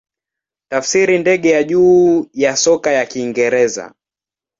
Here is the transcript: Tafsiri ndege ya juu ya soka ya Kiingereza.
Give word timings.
Tafsiri 0.69 1.19
ndege 1.19 1.49
ya 1.51 1.63
juu 1.63 2.29
ya 2.33 2.55
soka 2.55 2.91
ya 2.91 3.05
Kiingereza. 3.05 3.93